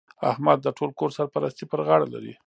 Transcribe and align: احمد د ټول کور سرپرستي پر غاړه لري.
احمد 0.31 0.57
د 0.61 0.67
ټول 0.77 0.89
کور 0.99 1.09
سرپرستي 1.17 1.65
پر 1.71 1.79
غاړه 1.87 2.07
لري. 2.13 2.33